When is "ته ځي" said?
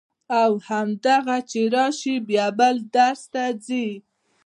3.33-3.87